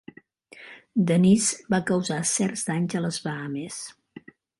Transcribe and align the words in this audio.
Dennis 1.09 1.49
va 1.73 1.79
causar 1.91 2.17
certs 2.31 2.63
danys 2.71 2.97
a 3.01 3.03
les 3.07 3.21
Bahames. 3.27 3.79